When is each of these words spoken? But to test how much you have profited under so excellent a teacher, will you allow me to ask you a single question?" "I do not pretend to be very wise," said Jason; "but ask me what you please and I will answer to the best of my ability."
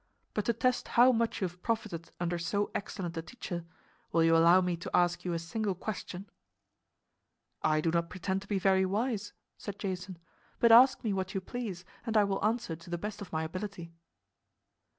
But 0.33 0.45
to 0.45 0.53
test 0.53 0.87
how 0.97 1.11
much 1.11 1.41
you 1.41 1.47
have 1.47 1.61
profited 1.61 2.09
under 2.19 2.39
so 2.39 2.71
excellent 2.73 3.15
a 3.17 3.21
teacher, 3.21 3.65
will 4.11 4.23
you 4.23 4.35
allow 4.35 4.59
me 4.59 4.75
to 4.77 4.89
ask 4.97 5.23
you 5.23 5.33
a 5.33 5.37
single 5.37 5.75
question?" 5.75 6.27
"I 7.61 7.81
do 7.81 7.91
not 7.91 8.09
pretend 8.09 8.41
to 8.41 8.47
be 8.47 8.57
very 8.57 8.83
wise," 8.83 9.33
said 9.59 9.77
Jason; 9.77 10.17
"but 10.59 10.71
ask 10.71 11.03
me 11.03 11.13
what 11.13 11.35
you 11.35 11.39
please 11.39 11.85
and 12.03 12.17
I 12.17 12.23
will 12.23 12.43
answer 12.43 12.75
to 12.75 12.89
the 12.89 12.97
best 12.97 13.21
of 13.21 13.31
my 13.31 13.43
ability." 13.43 13.93